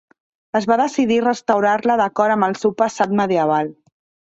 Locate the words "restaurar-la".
1.25-1.99